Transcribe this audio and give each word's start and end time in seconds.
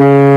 Mm-hmm. 0.00 0.29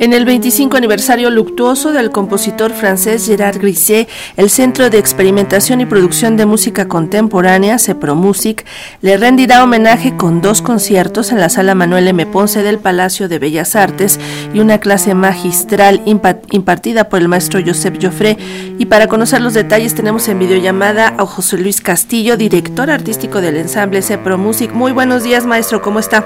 En 0.00 0.14
el 0.14 0.24
25 0.24 0.78
aniversario 0.78 1.28
luctuoso 1.28 1.92
del 1.92 2.10
compositor 2.10 2.72
francés 2.72 3.26
Gerard 3.26 3.58
Grisset, 3.58 4.08
el 4.38 4.48
Centro 4.48 4.88
de 4.88 4.96
Experimentación 4.96 5.82
y 5.82 5.84
Producción 5.84 6.38
de 6.38 6.46
Música 6.46 6.88
Contemporánea, 6.88 7.78
CEPROMUSIC, 7.78 8.64
le 9.02 9.18
rendirá 9.18 9.62
homenaje 9.62 10.16
con 10.16 10.40
dos 10.40 10.62
conciertos 10.62 11.32
en 11.32 11.38
la 11.38 11.50
Sala 11.50 11.74
Manuel 11.74 12.08
M. 12.08 12.24
Ponce 12.24 12.62
del 12.62 12.78
Palacio 12.78 13.28
de 13.28 13.38
Bellas 13.38 13.76
Artes 13.76 14.18
y 14.54 14.60
una 14.60 14.78
clase 14.78 15.14
magistral 15.14 16.00
impartida 16.06 17.10
por 17.10 17.20
el 17.20 17.28
maestro 17.28 17.60
Joseph 17.62 17.98
Joffre. 18.00 18.38
Y 18.78 18.86
para 18.86 19.06
conocer 19.06 19.42
los 19.42 19.52
detalles 19.52 19.94
tenemos 19.94 20.26
en 20.28 20.38
videollamada 20.38 21.08
a 21.18 21.26
José 21.26 21.58
Luis 21.58 21.82
Castillo, 21.82 22.38
director 22.38 22.90
artístico 22.90 23.42
del 23.42 23.58
ensamble 23.58 24.00
CEPROMUSIC. 24.00 24.72
Muy 24.72 24.92
buenos 24.92 25.24
días, 25.24 25.44
maestro, 25.44 25.82
¿cómo 25.82 25.98
está? 25.98 26.24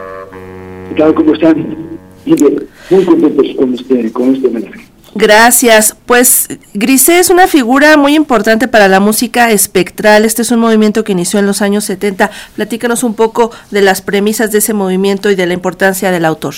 ¿Qué 0.91 0.95
tal? 0.95 1.12
¿Cómo 1.12 1.34
están? 1.34 1.94
Muy 2.27 3.05
contentos 3.05 3.46
con 3.56 3.74
este, 3.74 4.46
homenaje. 4.46 4.95
Gracias. 5.14 5.96
Pues 6.06 6.48
Grisé 6.74 7.20
es 7.20 7.30
una 7.30 7.47
figura 7.47 7.97
muy 7.97 8.16
importante 8.16 8.66
para 8.66 8.88
la 8.88 8.98
música 8.98 9.52
espectral. 9.52 10.24
Este 10.24 10.42
es 10.42 10.50
un 10.50 10.59
movimiento 10.59 11.05
que 11.05 11.12
inició 11.12 11.38
en 11.38 11.47
los 11.47 11.62
años 11.62 11.84
70. 11.84 12.30
Platícanos 12.56 13.05
un 13.05 13.14
poco 13.14 13.52
de 13.70 13.83
las 13.83 14.02
premisas 14.02 14.50
de 14.50 14.59
ese 14.59 14.74
movimiento 14.74 15.30
y 15.30 15.37
de 15.37 15.47
la 15.47 15.55
importancia 15.55 16.10
del 16.10 16.24
autor. 16.24 16.55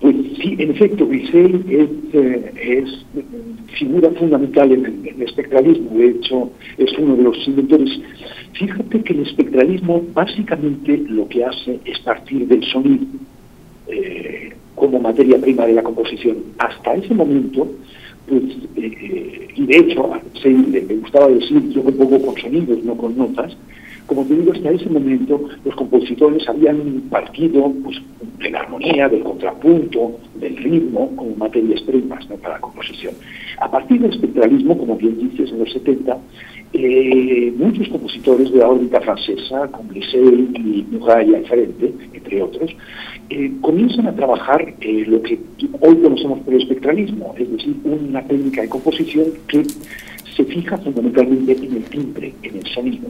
Pues 0.00 0.16
sí, 0.42 0.56
en 0.58 0.72
efecto, 0.72 1.06
Grisé 1.06 1.50
eh, 1.70 2.82
es 2.82 2.90
figura 3.78 4.10
fundamental 4.18 4.72
en 4.72 4.84
el, 5.06 5.22
espectralismo. 5.22 5.96
De 5.96 6.08
hecho, 6.08 6.50
es 6.78 6.90
uno 6.98 7.14
de 7.14 7.22
los 7.22 7.46
inventores. 7.46 8.00
Fíjate 8.54 9.02
que 9.04 9.12
el 9.12 9.20
espectralismo 9.20 10.02
básicamente 10.12 11.04
lo 11.08 11.28
que 11.28 11.44
hace 11.44 11.78
es 11.84 12.00
partir 12.00 12.48
del 12.48 12.64
sonido 12.64 13.06
eh, 13.92 14.52
como 14.74 14.98
materia 14.98 15.38
prima 15.38 15.66
de 15.66 15.74
la 15.74 15.82
composición. 15.82 16.38
Hasta 16.58 16.94
ese 16.94 17.14
momento, 17.14 17.68
pues, 18.28 18.42
eh, 18.76 19.48
y 19.54 19.66
de 19.66 19.76
hecho, 19.76 20.10
me 20.44 20.80
gustaba 20.96 21.28
decir, 21.28 21.68
yo 21.70 21.82
compongo 21.84 22.20
con 22.26 22.36
sonidos, 22.36 22.82
no 22.84 22.96
con 22.96 23.16
notas, 23.16 23.56
como 24.06 24.24
te 24.24 24.34
digo, 24.34 24.52
hasta 24.52 24.70
ese 24.70 24.88
momento 24.88 25.48
los 25.64 25.74
compositores 25.74 26.48
habían 26.48 27.02
partido 27.10 27.72
pues, 27.82 27.96
de 28.38 28.50
la 28.50 28.60
armonía, 28.60 29.08
del 29.08 29.22
contrapunto, 29.22 30.18
del 30.34 30.56
ritmo, 30.56 31.14
como 31.16 31.36
materias 31.36 31.80
primas 31.82 32.26
para 32.26 32.54
la 32.54 32.60
composición. 32.60 33.14
A 33.58 33.70
partir 33.70 34.00
del 34.00 34.12
espectralismo, 34.12 34.76
como 34.76 34.96
bien 34.96 35.18
dices, 35.18 35.50
en 35.50 35.60
los 35.60 35.72
70, 35.72 36.18
eh, 36.74 37.52
muchos 37.56 37.88
compositores 37.88 38.50
de 38.50 38.58
la 38.58 38.68
órbita 38.68 39.00
francesa, 39.00 39.68
como 39.68 39.92
Lisset 39.92 40.58
y 40.58 40.86
Muraille 40.90 41.36
al 41.36 41.46
frente, 41.46 41.92
entre 42.14 42.42
otros, 42.42 42.74
eh, 43.28 43.52
comienzan 43.60 44.06
a 44.06 44.14
trabajar 44.14 44.74
eh, 44.80 45.04
lo 45.06 45.22
que 45.22 45.38
hoy 45.80 45.96
conocemos 45.96 46.40
por 46.40 46.54
el 46.54 46.62
espectralismo, 46.62 47.34
es 47.38 47.50
decir, 47.50 47.76
una 47.84 48.22
técnica 48.22 48.62
de 48.62 48.68
composición 48.68 49.26
que 49.48 49.64
se 50.34 50.44
fija 50.44 50.78
fundamentalmente 50.78 51.52
en 51.52 51.76
el 51.76 51.84
timbre, 51.84 52.32
en 52.42 52.56
el 52.56 52.66
sonido. 52.66 53.08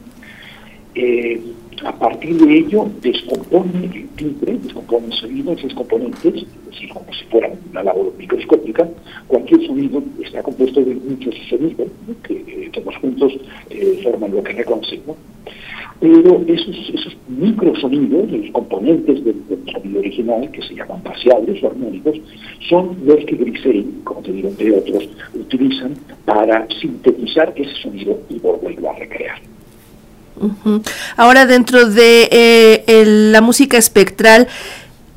Eh, 0.94 1.40
a 1.84 1.98
partir 1.98 2.36
de 2.36 2.58
ello 2.58 2.86
descompone 3.00 3.86
el 3.86 4.08
timbre, 4.10 4.58
descompone 4.62 5.06
el 5.06 5.12
sonido, 5.14 5.52
esos 5.52 5.74
componentes, 5.74 6.34
es 6.34 6.70
decir, 6.70 6.88
como 6.90 7.12
si 7.12 7.24
fuera 7.24 7.50
una 7.70 7.82
labor 7.82 8.12
microscópica, 8.18 8.88
cualquier 9.26 9.66
sonido 9.66 10.02
está 10.22 10.42
compuesto 10.42 10.80
de 10.80 10.94
muchos 10.94 11.34
sonidos 11.48 11.88
que 12.22 12.70
todos 12.72 12.96
juntos 12.96 13.32
forman 14.02 14.30
lo 14.32 14.42
que 14.42 14.52
reconocemos 14.52 15.16
pero 16.02 16.42
esos, 16.48 16.90
esos 16.92 17.16
microsonidos, 17.28 18.28
los 18.28 18.50
componentes 18.50 19.24
del, 19.24 19.36
sonido 19.70 20.00
original, 20.00 20.50
que 20.50 20.60
se 20.60 20.74
llaman 20.74 21.00
parciales 21.00 21.62
o 21.62 21.68
armónicos, 21.68 22.18
son 22.68 22.96
los 23.04 23.24
que 23.24 23.36
Grisey, 23.36 23.86
como 24.02 24.20
te 24.20 24.32
digo, 24.32 24.48
entre 24.48 24.76
otros, 24.76 25.08
utilizan 25.32 25.94
para 26.24 26.66
sintetizar 26.80 27.52
ese 27.54 27.72
sonido 27.82 28.18
y 28.28 28.40
volverlo 28.40 28.90
a 28.90 28.98
recrear. 28.98 29.51
Ahora, 31.16 31.46
dentro 31.46 31.88
de 31.88 32.28
eh, 32.32 33.04
la 33.06 33.40
música 33.40 33.76
espectral, 33.78 34.48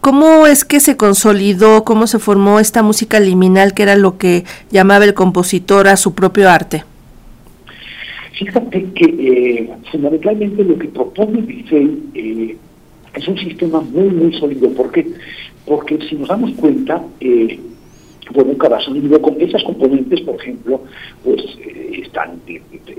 ¿Cómo 0.06 0.46
es 0.46 0.66
que 0.66 0.80
se 0.82 0.98
consolidó, 0.98 1.84
cómo 1.84 2.06
se 2.06 2.20
formó 2.20 2.60
esta 2.60 2.84
música 2.84 3.20
liminal 3.20 3.74
que 3.74 3.82
era 3.82 3.96
lo 3.96 4.20
que 4.20 4.44
llamaba 4.70 5.04
el 5.04 5.16
compositor 5.16 5.88
a 5.88 5.98
su 5.98 6.14
propio 6.14 6.48
arte? 6.48 6.84
Fíjate 8.38 8.86
que 8.94 9.06
eh, 9.06 9.70
fundamentalmente 9.92 10.64
lo 10.64 10.78
que 10.78 10.90
propone 10.90 11.42
Bissell 11.42 12.04
eh, 12.14 12.56
es 13.16 13.28
un 13.28 13.38
sistema 13.40 13.82
muy, 13.82 14.10
muy 14.10 14.32
sólido. 14.38 14.70
¿Por 14.74 14.92
qué? 14.92 15.08
Porque 15.66 15.98
si 16.08 16.14
nos 16.14 16.28
damos 16.28 16.52
cuenta, 16.52 17.02
eh, 17.20 17.60
bueno, 18.32 18.56
cada 18.60 18.80
sonido 18.82 19.20
con 19.20 19.42
esas 19.42 19.64
componentes, 19.64 20.22
por 20.22 20.36
ejemplo, 20.36 20.82
pues 21.24 21.42
eh, 21.66 21.85
están, 22.16 22.42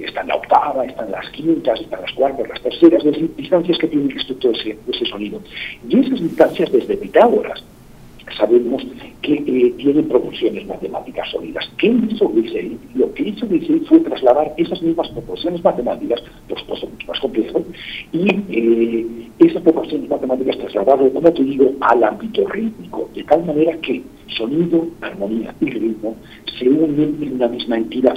están 0.03 0.29
la 0.29 0.37
octava, 0.37 0.85
están 0.85 1.11
las 1.11 1.29
quintas, 1.31 1.81
están 1.81 2.03
las 2.03 2.13
cuartas, 2.13 2.49
las 2.49 2.61
terceras, 2.61 3.05
es 3.05 3.13
decir, 3.13 3.35
distancias 3.37 3.79
que 3.79 3.89
tienen 3.89 4.11
respecto 4.11 4.51
ese, 4.51 4.77
ese 4.89 5.07
sonido. 5.07 5.41
Y 5.89 6.01
esas 6.01 6.21
distancias 6.21 6.71
desde 6.71 6.97
Pitágoras 6.97 7.65
sabemos 8.37 8.85
que 9.23 9.35
eh, 9.35 9.75
tienen 9.79 10.09
proporciones 10.09 10.67
matemáticas 10.67 11.31
sólidas. 11.31 11.65
¿Qué 11.79 11.87
hizo 11.87 12.29
Grisey? 12.29 12.77
Lo 12.95 13.15
que 13.15 13.23
hizo 13.23 13.47
Grisey 13.47 13.81
fue 13.89 14.01
trasladar 14.01 14.53
esas 14.59 14.83
mismas 14.83 15.09
proporciones 15.11 15.65
matemáticas, 15.65 16.23
por 16.49 16.59
supuesto 16.61 16.89
mucho 16.89 17.07
más 17.07 17.21
complejo, 17.21 17.65
y 18.13 18.29
eh, 18.51 19.07
esas 19.39 19.63
proporciones 19.63 20.11
matemáticas 20.11 20.59
trasladarlo, 20.59 21.11
como 21.13 21.33
te 21.33 21.43
digo, 21.43 21.73
al 21.81 22.05
ámbito 22.05 22.47
rítmico, 22.49 23.09
de 23.15 23.23
tal 23.25 23.47
manera 23.47 23.79
que 23.79 24.03
sonido, 24.29 24.89
armonía 25.01 25.55
y 25.61 25.71
ritmo 25.71 26.17
se 26.59 26.69
unen 26.69 27.17
en 27.23 27.35
una 27.35 27.49
misma 27.49 27.77
entidad. 27.77 28.17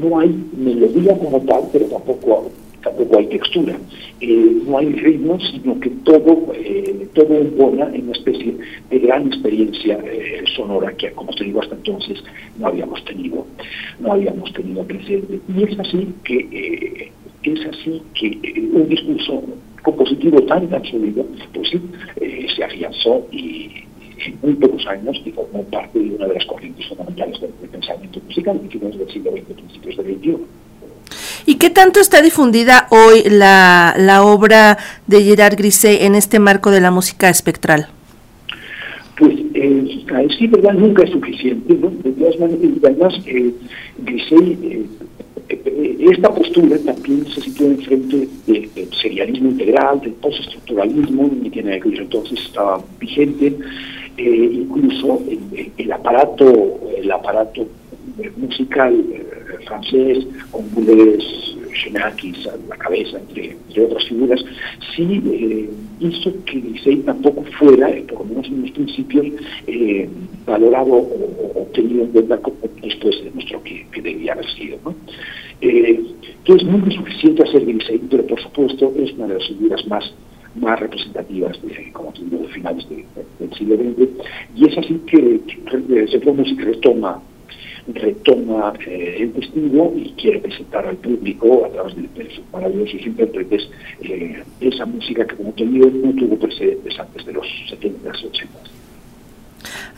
No 0.00 0.18
hay 0.18 0.34
melodía 0.56 1.18
como 1.18 1.40
tal, 1.40 1.64
pero 1.72 1.86
tampoco 1.86 2.50
tampoco 2.82 3.18
hay 3.18 3.26
textura, 3.26 3.78
eh, 4.20 4.56
no 4.66 4.78
hay 4.78 4.92
ritmo, 4.92 5.38
sino 5.40 5.78
que 5.80 5.90
todo, 6.04 6.52
eh, 6.54 7.08
todo 7.14 7.34
embona 7.34 7.90
en 7.94 8.04
una 8.04 8.12
especie 8.12 8.56
de 8.90 8.98
gran 8.98 9.26
experiencia 9.26 9.98
eh, 10.04 10.42
sonora 10.56 10.92
que, 10.96 11.10
como 11.12 11.32
te 11.32 11.44
digo, 11.44 11.60
hasta 11.60 11.74
entonces 11.74 12.22
no 12.58 12.68
habíamos 12.68 13.04
tenido, 13.04 13.46
no 14.00 14.12
habíamos 14.12 14.52
tenido 14.52 14.84
presente. 14.84 15.40
Y 15.54 15.62
es 15.62 15.78
así 15.78 16.08
que 16.24 16.38
eh, 16.52 17.12
es 17.42 17.66
así 17.66 18.02
que 18.14 18.68
un 18.72 18.88
discurso 18.88 19.42
compositivo 19.82 20.42
tan 20.42 20.68
tan 20.68 20.84
sólido, 20.84 21.26
pues 21.54 21.70
sí, 21.70 21.80
se 22.54 22.64
afianzó 22.64 23.26
y 23.32 23.84
en 24.26 24.38
muy 24.42 24.54
pocos 24.54 24.86
años 24.86 25.20
y 25.24 25.30
formó 25.32 25.62
parte 25.64 25.98
de 25.98 26.14
una 26.14 26.26
de 26.26 26.34
las 26.34 26.44
corrientes 26.46 26.86
fundamentales 26.88 27.40
del, 27.40 27.50
pensamiento 27.70 28.20
musical, 28.26 28.60
que 28.70 28.78
del 28.78 29.10
siglo 29.10 29.30
XX, 29.32 29.42
principios 29.54 29.96
del 29.96 30.16
XXI. 30.16 30.36
¿Y 31.46 31.54
qué 31.56 31.70
tanto 31.70 32.00
está 32.00 32.22
difundida 32.22 32.86
hoy 32.90 33.22
la, 33.24 33.94
la 33.96 34.22
obra 34.22 34.78
de 35.06 35.22
Gerard 35.22 35.56
Grisset 35.56 36.02
en 36.02 36.14
este 36.14 36.38
marco 36.38 36.70
de 36.70 36.80
la 36.80 36.90
música 36.90 37.28
espectral? 37.28 37.88
Pues 39.18 39.34
eh, 39.54 40.04
decir 40.18 40.50
verdad 40.50 40.74
nunca 40.74 41.04
es 41.04 41.10
suficiente, 41.10 41.74
¿no? 41.74 41.90
De 41.90 42.12
todas 42.12 42.38
maneras, 42.38 42.70
además, 42.82 43.14
eh, 43.26 43.52
eh, 44.06 45.58
eh, 45.66 45.96
esta 46.12 46.32
postura 46.32 46.78
también 46.78 47.26
se 47.26 47.40
sitúa 47.40 47.68
enfrente 47.68 48.28
del, 48.46 48.74
del 48.74 48.92
serialismo 48.94 49.50
integral, 49.50 50.00
del 50.00 50.12
postestructuralismo, 50.12 51.30
y 51.42 51.50
tiene 51.50 51.80
que 51.80 51.88
entonces 51.88 52.40
estaba 52.40 52.82
vigente, 52.98 53.56
eh, 54.16 54.50
incluso 54.52 55.22
el, 55.76 55.92
aparato, 55.92 56.80
el 56.96 57.10
aparato 57.10 57.66
musical 58.36 58.94
francés, 59.66 60.26
con 60.50 60.72
Boulez, 60.74 61.24
Xenakis 61.74 62.46
a 62.46 62.56
la 62.68 62.76
cabeza, 62.76 63.18
entre, 63.18 63.56
otras 63.84 64.04
figuras, 64.08 64.40
sí 64.94 65.22
eh, 65.24 65.70
hizo 66.00 66.32
que 66.44 66.56
Licey 66.56 66.96
tampoco 66.98 67.44
fuera, 67.58 67.90
eh, 67.90 68.04
por 68.08 68.20
lo 68.20 68.24
menos 68.26 68.46
en 68.46 68.62
los 68.62 68.70
principios, 68.72 69.26
eh, 69.66 70.08
valorado 70.46 70.92
o, 70.92 71.52
obtenido 71.62 72.04
en 72.04 72.10
cuenta 72.10 72.38
como 72.38 72.56
después 72.82 73.16
se 73.16 73.24
demostró 73.24 73.62
que, 73.62 73.86
debía 74.02 74.32
haber 74.32 74.50
sido. 74.50 74.78
¿no? 74.84 74.94
Eh, 75.60 76.00
entonces, 76.38 76.68
no 76.68 76.86
es 76.86 76.94
suficiente 76.94 77.42
hacer 77.42 77.62
Licey, 77.62 78.00
pero 78.10 78.26
por 78.26 78.40
supuesto 78.40 78.92
es 78.96 79.12
una 79.12 79.28
de 79.28 79.34
las 79.34 79.46
figuras 79.46 79.86
más 79.86 80.12
más 80.56 80.80
representativas 80.80 81.60
de, 81.62 81.92
como 81.92 82.12
finales 82.52 82.88
de, 82.88 82.96
de, 82.96 83.24
del 83.38 83.54
siglo 83.56 83.76
XX, 83.76 84.08
y 84.56 84.68
es 84.68 84.78
así 84.78 85.00
que, 85.06 85.40
que 85.46 86.08
se 86.08 86.64
retoma 86.64 87.22
retoma 87.94 88.72
eh, 88.86 89.16
el 89.20 89.32
testigo 89.32 89.92
y 89.96 90.10
quiere 90.12 90.38
presentar 90.40 90.86
al 90.86 90.96
público 90.96 91.64
a 91.64 91.70
través 91.70 91.96
de, 91.96 92.02
de 92.02 92.30
sus 92.30 92.44
maravillosos 92.52 93.06
intérpretes 93.06 93.68
eh, 94.02 94.42
esa 94.60 94.86
música 94.86 95.26
que, 95.26 95.36
como 95.36 95.52
te 95.52 95.66
digo, 95.66 95.90
no 95.90 96.12
tuvo 96.14 96.38
precedentes 96.38 96.98
antes 96.98 97.24
de 97.26 97.32
los 97.32 97.46
70s, 97.70 98.22
80s. 98.30 98.79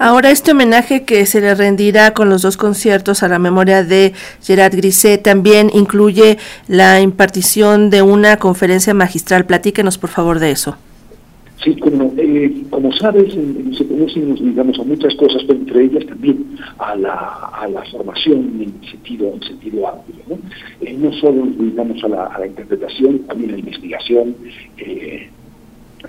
Ahora 0.04 0.32
este 0.32 0.50
homenaje 0.50 1.04
que 1.04 1.26
se 1.26 1.40
le 1.40 1.54
rendirá 1.54 2.12
con 2.12 2.28
los 2.28 2.43
dos 2.43 2.56
conciertos 2.56 3.22
a 3.22 3.28
la 3.28 3.38
memoria 3.38 3.84
de 3.84 4.14
Gerard 4.43 4.75
Grisset 4.75 5.22
también 5.22 5.70
incluye 5.72 6.38
la 6.66 7.00
impartición 7.00 7.88
de 7.88 8.02
una 8.02 8.37
conferencia 8.37 8.94
magistral. 8.94 9.46
Platíquenos 9.46 9.99
por 9.99 10.10
favor 10.10 10.40
de 10.40 10.50
eso. 10.50 10.76
Sí, 11.62 11.76
como, 11.76 12.12
eh, 12.19 12.64
como 12.69 12.93
sabes, 12.94 13.32
en, 13.32 13.72
se 13.76 13.84
nos 13.84 14.40
digamos 14.40 14.76
a 14.81 14.82
muchas 14.82 15.14
cosas, 15.14 15.40
pero 15.46 15.60
entre 15.60 15.84
ellas 15.84 16.04
también 16.06 16.56
a 16.78 16.96
la, 16.96 17.50
a 17.52 17.69
la 17.69 17.84
formación 17.84 18.60
en 18.60 18.90
sentido, 18.90 19.32
en 19.32 19.43
sentido 19.44 19.87
amplio. 19.87 20.16
¿no? 20.26 20.38
Eh, 20.81 21.10
solo 21.20 21.46
digamos 21.46 22.02
a 22.02 22.08
la, 22.08 22.26
a 22.26 22.40
la, 22.40 22.49
interpretación, 22.49 23.20
también 23.20 23.50
a 23.50 23.52
la 23.52 23.60
investigación, 23.60 24.34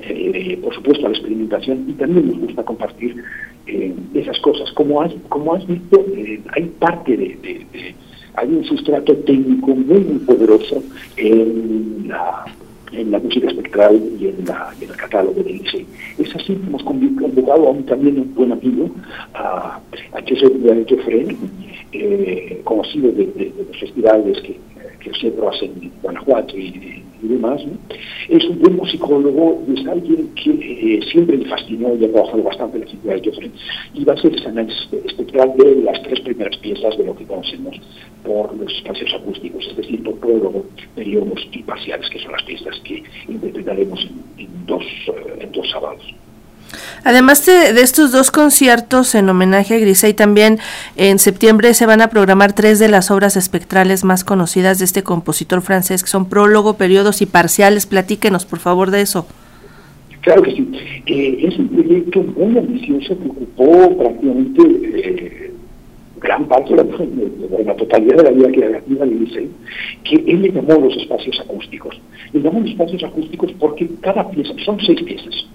eh, 0.01 0.31
eh, 0.33 0.57
por 0.57 0.73
supuesto 0.73 1.05
a 1.05 1.09
la 1.09 1.15
experimentación 1.15 1.85
y 1.87 1.93
también 1.93 2.27
nos 2.27 2.39
gusta 2.39 2.63
compartir 2.63 3.23
eh, 3.67 3.93
esas 4.13 4.39
cosas. 4.39 4.71
Como 4.73 5.01
has, 5.01 5.13
como 5.29 5.53
has 5.53 5.65
visto, 5.67 6.03
hay 6.55 6.65
parte 6.79 7.15
de, 7.15 7.37
de, 7.41 7.65
de, 7.71 7.95
hay 8.35 8.47
un 8.49 8.63
sustrato 8.65 9.15
técnico 9.17 9.75
muy, 9.75 9.99
poderoso 10.25 10.83
en 11.17 12.07
la 12.07 12.45
en 12.93 13.11
la 13.11 13.19
música 13.19 13.47
espectral 13.47 13.99
y 14.19 14.27
en, 14.27 14.45
la, 14.45 14.71
en 14.79 14.89
el 14.89 14.95
catálogo 14.95 15.41
del 15.41 15.55
ICE. 15.55 15.85
Es 16.17 16.35
así 16.35 16.53
que 16.55 16.67
hemos 16.67 16.83
convocado 16.83 17.67
a 17.67 17.71
un, 17.71 17.83
también 17.85 18.19
un 18.19 18.35
buen 18.35 18.51
amigo, 18.51 18.89
a, 19.33 19.79
a 20.13 20.21
Joseph 20.27 20.53
Joffre, 20.87 21.35
eh, 21.91 22.61
conocido 22.63 23.11
de, 23.11 23.25
de, 23.25 23.45
de, 23.45 23.65
los 23.67 23.79
festivales 23.79 24.39
que, 24.41 24.59
que 25.03 25.13
siempre 25.13 25.47
hacen 25.47 25.71
en 25.81 25.91
Guanajuato 26.01 26.57
y, 26.57 27.03
demás. 27.21 27.61
Es 28.27 28.43
un 28.45 28.59
buen 28.59 28.75
musicólogo 28.75 29.63
es 29.73 29.87
alguien 29.87 30.29
que 30.35 30.51
eh, 30.51 30.99
siempre 31.09 31.37
me 31.37 31.45
fascinó 31.45 31.95
y 31.95 32.03
ha 32.03 32.11
trabajado 32.11 32.43
bastante 32.43 32.77
en 32.77 32.83
la 32.83 32.89
figura 32.89 33.15
de 33.15 33.21
Joffre 33.23 33.51
y 33.93 34.03
va 34.03 34.13
a 34.13 34.17
ser 34.17 34.35
ese 34.35 34.47
análisis 34.49 34.89
espectral 35.05 35.53
de 35.57 35.83
las 35.83 36.03
tres 36.03 36.19
primeras 36.19 36.57
piezas 36.57 36.97
de 36.97 37.05
lo 37.05 37.15
que 37.15 37.23
conocemos 37.23 37.79
por 38.25 38.55
los 38.57 38.73
espacios 38.73 39.13
acústicos, 39.13 39.65
es 39.67 39.77
decir, 39.77 40.03
por 40.03 40.19
prólogo, 40.19 40.65
periodos 40.95 41.47
y 41.51 41.63
parciales, 41.63 42.09
que 42.09 42.19
son 42.19 42.33
las 42.33 42.43
piezas 42.43 42.79
que 42.81 43.03
interpretaremos 43.29 44.05
en, 44.37 44.65
dos, 44.65 44.83
uh, 45.07 45.41
en 45.41 45.51
dos 45.51 45.69
sábados. 45.69 46.03
Además 47.03 47.45
de, 47.45 47.73
de, 47.73 47.81
estos 47.81 48.11
dos 48.11 48.31
conciertos 48.31 49.13
en 49.15 49.29
homenaje 49.29 49.75
a 49.75 49.79
Grisey, 49.79 50.13
también 50.13 50.59
en 50.95 51.19
septiembre 51.19 51.73
se 51.73 51.85
van 51.85 52.01
a 52.01 52.07
programar 52.07 52.53
tres 52.53 52.79
de 52.79 52.87
las 52.87 53.11
obras 53.11 53.35
espectrales 53.35 54.03
más 54.03 54.23
conocidas 54.23 54.79
de 54.79 54.85
este 54.85 55.03
compositor 55.03 55.61
francés, 55.61 56.01
que 56.03 56.09
son 56.09 56.29
prólogo, 56.29 56.75
periodos 56.75 57.21
y 57.21 57.25
parciales. 57.25 57.85
Platíquenos, 57.85 58.45
por 58.45 58.59
favor, 58.59 58.89
de 58.89 59.01
eso. 59.01 59.27
Claro 60.23 60.41
que 60.41 60.51
sí. 60.51 60.65
Eh, 61.05 61.47
es 61.49 61.59
un 61.59 61.67
proyecto 61.67 62.23
muy 62.23 62.57
ambicioso 62.57 63.17
que 63.19 63.27
ocupó 63.27 63.97
prácticamente 63.97 64.61
eh, 64.95 65.53
gran 66.21 66.47
parte 66.47 66.69
de 66.69 66.77
la, 66.77 66.83
de 66.83 67.63
la, 67.65 67.75
totalidad 67.75 68.17
de 68.17 68.23
la 68.23 68.31
vida 68.31 68.49
creativa 68.49 69.05
de 69.05 69.15
Grisey, 69.15 69.49
que 70.05 70.15
él 70.15 70.43
le 70.43 70.51
llamó 70.53 70.75
los 70.75 70.95
espacios 70.95 71.37
acústicos. 71.41 71.99
Le 72.31 72.39
llamó 72.39 72.61
los 72.61 72.69
espacios 72.69 73.03
acústicos 73.03 73.51
porque 73.59 73.89
cada 73.99 74.29
pieza, 74.29 74.53
son 74.63 74.79
seis 74.79 75.01
piezas, 75.03 75.45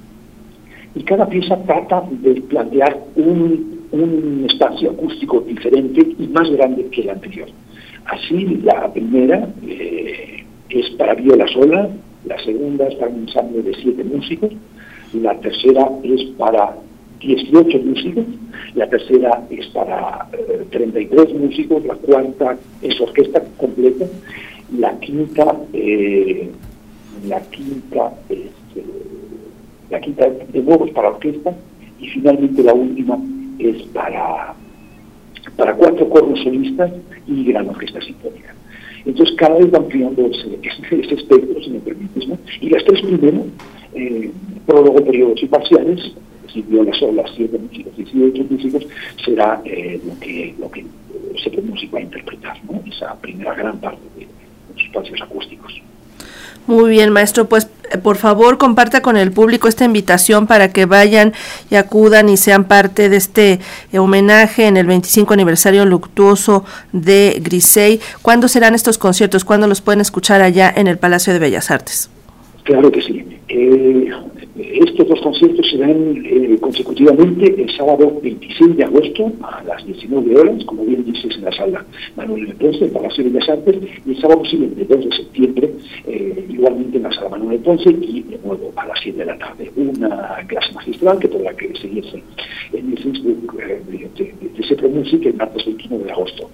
y 0.99 1.05
cada 1.05 1.29
pieza 1.29 1.57
trata 1.63 2.03
de 2.11 2.41
plantear 2.43 2.99
un, 3.15 3.87
un, 3.93 4.47
espacio 4.51 4.91
acústico 4.91 5.41
diferente 5.43 6.01
y 6.19 6.27
más 6.27 6.51
grande 6.51 6.89
que 6.91 7.03
el 7.03 7.11
anterior. 7.11 7.49
Así, 8.07 8.61
la 8.65 8.93
primera 8.93 9.49
eh, 9.65 10.45
es 10.69 10.91
para 10.97 11.15
viola 11.15 11.47
sola, 11.49 11.89
la 12.25 12.37
segunda 12.43 12.89
es 12.89 12.97
para 12.97 13.13
un 13.13 13.21
ensamble 13.21 13.63
de 13.63 13.75
siete 13.75 14.03
músicos, 14.03 14.51
la 15.13 15.39
tercera 15.39 15.89
es 16.03 16.25
para 16.37 16.75
18 17.21 17.79
músicos, 17.79 18.25
la 18.75 18.89
tercera 18.89 19.47
es 19.51 19.67
para 19.69 20.27
eh, 20.33 20.65
33 20.71 21.35
músicos, 21.35 21.85
la 21.85 21.95
cuarta 21.95 22.59
es 22.83 23.01
orquesta 23.01 23.45
completa, 23.57 24.05
la 24.77 24.99
quinta, 24.99 25.61
eh, 25.73 26.51
la 27.29 27.41
quinta 27.51 28.15
es 28.29 28.51
la 29.91 30.01
quinta 30.01 30.29
de 30.29 30.59
es 30.59 30.91
para 30.93 31.09
orquesta 31.09 31.55
y 32.01 32.09
finalmente 32.09 32.63
la 32.63 32.75
última 32.75 33.19
es 33.59 33.83
para, 33.89 34.55
para 35.57 35.75
cuatro 35.75 36.09
cornos 36.09 36.41
solistas 36.43 36.93
y 37.27 37.45
gran 37.45 37.69
orquesta 37.69 38.01
sinfónica. 38.01 38.55
Entonces 39.05 39.35
cada 39.37 39.57
vez 39.57 39.73
va 39.73 39.79
ampliando 39.79 40.27
ese, 40.27 40.59
ese, 40.63 41.01
ese 41.01 41.15
espectro, 41.15 41.63
si 41.63 41.71
me 41.71 41.81
permites, 41.81 42.29
¿no? 42.29 42.39
Y 42.61 42.69
las 42.69 42.85
tres 42.85 43.01
primeras, 43.01 43.47
eh, 43.95 44.31
prólogo, 44.67 45.05
periodos 45.05 45.43
y 45.43 45.47
parciales, 45.47 45.99
es 46.05 46.43
decir, 46.43 46.65
viola 46.67 46.93
sola, 46.95 47.25
siete 47.35 47.59
músicos, 47.59 47.97
18 47.97 48.45
músicos, 48.51 48.87
será 49.25 49.63
eh, 49.65 50.01
lo 50.07 50.19
que 50.21 50.55
lo 50.59 50.71
que 50.71 50.85
ese 51.35 51.63
músico 51.63 51.95
va 51.95 52.01
a 52.01 52.03
interpretar, 52.03 52.59
¿no? 52.65 52.83
Esa 52.87 53.19
primera 53.21 53.55
gran 53.55 53.79
parte 53.81 54.03
de 54.19 54.27
los 54.75 54.85
espacios 54.85 55.23
acústicos. 55.23 55.81
Muy 56.69 56.91
bien, 56.91 57.09
maestro. 57.09 57.49
Pues 57.49 57.67
por 58.03 58.17
favor 58.17 58.59
comparta 58.59 59.01
con 59.01 59.17
el 59.17 59.33
público 59.33 59.69
esta 59.69 59.87
invitación 59.87 60.47
para 60.47 60.71
que 60.71 60.85
vayan 60.85 61.33
y 61.71 61.77
acudan 61.77 62.29
y 62.29 62.37
sean 62.37 62.65
parte 62.65 63.09
de 63.09 63.17
este 63.17 63.59
eh, 63.91 63.99
homenaje 63.99 64.67
en 64.67 64.77
el 64.77 64.87
25 64.87 65.33
aniversario 65.33 65.87
luctuoso 65.87 66.67
de 66.93 67.41
Grisey. 67.43 68.01
¿Cuándo 68.21 68.49
serán 68.49 68.75
estos 68.75 68.99
conciertos? 68.99 69.47
¿Cuándo 69.47 69.67
los 69.67 69.81
pueden 69.81 70.03
escuchar 70.03 70.43
allá 70.43 70.71
en 70.77 70.89
el 70.89 70.99
Palacio 70.99 71.33
de 71.33 71.39
Bellas 71.39 71.71
Artes? 71.71 72.11
Claro 72.65 72.93
que 72.93 73.01
sí. 73.01 73.25
Eh, 73.49 74.11
estos 74.59 75.09
dos 75.09 75.21
conciertos 75.21 75.71
serán 75.71 76.23
eh, 76.27 76.59
consecutivamente 76.61 77.63
el 77.63 77.71
sábado 77.77 78.19
26 78.23 78.77
de 78.77 78.85
agosto 78.85 79.33
a 79.43 79.63
las 79.65 79.87
19 79.87 80.37
horas, 80.37 80.65
como 80.65 80.85
bien 80.85 81.05
dices, 81.05 81.37
en 81.37 81.45
la 81.45 81.53
sala 81.53 81.87
Manuel 82.17 82.55
Ponce, 82.55 82.81
del 82.81 82.91
Palacio 82.91 83.25
de 83.25 83.31
Bellas 83.31 83.49
Artes, 83.49 83.77
y 84.05 84.11
el 84.11 84.21
sábado 84.21 84.45
siguiente, 84.45 84.85
2 84.85 85.05
de 85.05 85.17
septiembre, 85.17 85.71
eh, 86.07 86.45
igualmente 86.59 86.97
en 86.97 87.05
la 87.05 87.13
sala 87.13 87.31
Manuel 87.31 87.61
Ponce, 87.61 87.91
y 87.91 88.23
de 88.23 88.39
nuevo 88.45 88.73
a 88.77 88.87
las 88.87 88.99
7 89.01 89.19
de 89.19 89.25
la 89.25 89.39
tarde. 89.39 89.71
Una 89.77 90.45
clase 90.49 90.73
magistral 90.73 91.19
que 91.19 91.29
podrá 91.29 91.55
que 91.55 91.75
seguirse 91.77 92.23
en 92.73 92.91
el 92.91 92.99
Facebook 92.99 93.59
eh, 93.61 93.83
de, 93.87 94.25
de, 94.25 94.77
de 94.77 94.89
Music 94.89 95.27
el 95.27 95.35
martes 95.35 95.65
21 95.65 96.05
de 96.05 96.11
agosto. 96.11 96.51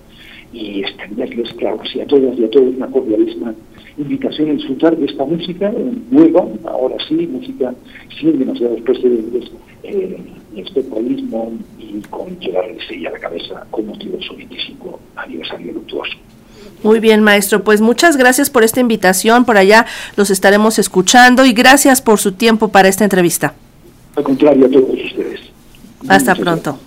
Y 0.52 0.80
extenderles, 0.80 1.52
claro 1.54 1.80
que 1.80 2.02
a 2.02 2.06
todas 2.06 2.38
y 2.38 2.44
a 2.44 2.50
todos 2.50 2.76
una 2.76 2.86
cordialísima 2.86 3.54
invitación 3.96 4.50
a 4.50 4.52
disfrutar 4.52 4.96
de 4.96 5.06
esta 5.06 5.24
música 5.24 5.72
nueva, 6.10 6.46
ahora 6.64 6.96
sí, 7.08 7.26
música 7.26 7.74
sin 8.20 8.38
demasiados 8.38 8.80
precedentes, 8.82 9.50
eh, 9.82 10.16
espectralismo 10.56 11.52
y 11.78 12.00
con 12.10 12.38
llevar 12.38 12.66
el 12.66 13.06
a 13.06 13.10
la 13.10 13.18
cabeza 13.18 13.66
con 13.70 13.86
motivo 13.86 14.16
de 14.16 14.22
su 14.22 14.36
25 14.36 15.00
aniversario 15.16 15.72
luctuoso. 15.72 16.16
Muy 16.82 17.00
bien, 17.00 17.22
maestro. 17.22 17.64
Pues 17.64 17.80
muchas 17.80 18.16
gracias 18.16 18.50
por 18.50 18.62
esta 18.62 18.80
invitación. 18.80 19.44
Por 19.44 19.56
allá 19.56 19.86
los 20.16 20.30
estaremos 20.30 20.78
escuchando 20.78 21.44
y 21.44 21.52
gracias 21.52 22.02
por 22.02 22.18
su 22.18 22.32
tiempo 22.32 22.68
para 22.68 22.88
esta 22.88 23.04
entrevista. 23.04 23.54
Al 24.16 24.22
contrario, 24.22 24.66
a 24.66 24.70
todos 24.70 24.90
ustedes. 25.04 25.40
Hasta 26.08 26.32
Muchas 26.32 26.38
pronto. 26.38 26.70
Gracias. 26.70 26.82